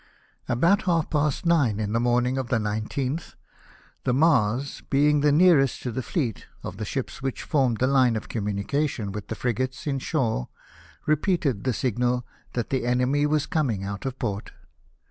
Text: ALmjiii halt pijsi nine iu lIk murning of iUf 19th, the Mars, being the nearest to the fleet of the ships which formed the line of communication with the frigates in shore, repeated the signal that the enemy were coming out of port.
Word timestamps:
ALmjiii 0.49 0.81
halt 0.81 1.11
pijsi 1.11 1.45
nine 1.45 1.79
iu 1.79 1.87
lIk 1.93 2.01
murning 2.01 2.35
of 2.39 2.47
iUf 2.47 2.61
19th, 2.87 3.35
the 4.03 4.11
Mars, 4.15 4.81
being 4.89 5.19
the 5.21 5.31
nearest 5.31 5.83
to 5.83 5.91
the 5.91 6.01
fleet 6.01 6.47
of 6.63 6.77
the 6.77 6.85
ships 6.85 7.21
which 7.21 7.43
formed 7.43 7.77
the 7.77 7.85
line 7.85 8.15
of 8.15 8.27
communication 8.27 9.11
with 9.11 9.27
the 9.27 9.35
frigates 9.35 9.85
in 9.85 9.99
shore, 9.99 10.49
repeated 11.05 11.65
the 11.65 11.71
signal 11.73 12.25
that 12.53 12.71
the 12.71 12.87
enemy 12.87 13.27
were 13.27 13.39
coming 13.41 13.83
out 13.83 14.03
of 14.07 14.17
port. 14.17 14.53